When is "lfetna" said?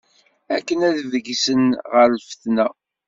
2.17-2.67